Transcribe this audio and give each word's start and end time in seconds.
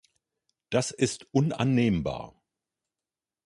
Das 0.71 0.89
ist 0.89 1.27
unannehmbar! 1.31 2.41